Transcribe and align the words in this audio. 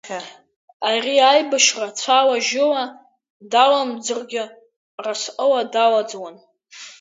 Ари 0.89 1.15
аибашьра, 1.31 1.87
цәала-жьыла 1.99 2.83
даламӡыргьы, 3.51 4.43
разҟыла 5.03 5.61
далаӡуан. 5.73 6.35